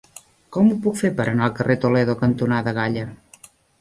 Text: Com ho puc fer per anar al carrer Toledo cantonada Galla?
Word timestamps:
Com 0.55 0.69
ho 0.69 0.77
puc 0.85 0.95
fer 1.01 1.11
per 1.19 1.27
anar 1.31 1.45
al 1.49 1.53
carrer 1.59 1.75
Toledo 1.85 2.17
cantonada 2.23 2.75
Galla? 2.79 3.05